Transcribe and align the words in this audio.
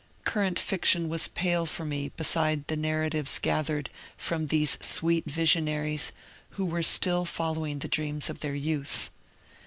Current 0.25 0.57
fiction 0.57 1.09
was 1.09 1.27
pale 1.27 1.67
for 1.67 1.85
me 1.85 2.09
beside 2.09 2.65
the 2.65 2.75
narratives 2.75 3.37
gathered 3.37 3.91
from 4.17 4.47
these 4.47 4.79
sweet 4.83 5.25
visionaries 5.27 6.11
who 6.57 6.65
were 6.65 6.81
still 6.81 7.23
following 7.23 7.77
the 7.77 7.87
dreams 7.87 8.27
of 8.27 8.39
their 8.39 8.55
youth. 8.55 9.11